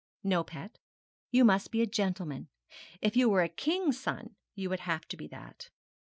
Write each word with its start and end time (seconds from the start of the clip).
'No, 0.23 0.43
pet, 0.43 0.79
you 1.29 1.45
must 1.45 1.69
be 1.69 1.79
a 1.83 1.85
gentleman. 1.85 2.47
If 3.03 3.15
you 3.15 3.29
were 3.29 3.43
a 3.43 3.47
king's 3.47 3.99
son 3.99 4.35
you 4.55 4.67
would 4.67 4.79
have 4.79 5.07
to 5.09 5.15
be 5.15 5.27
that.' 5.27 5.69